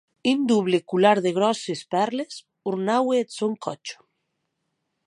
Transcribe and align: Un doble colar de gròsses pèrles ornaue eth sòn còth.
Un 0.29 0.39
doble 0.51 0.79
colar 0.93 1.11
de 1.25 1.33
gròsses 1.35 1.83
pèrles 1.97 2.41
ornaue 2.73 3.21
eth 3.21 3.37
sòn 3.39 3.53
còth. 3.69 3.89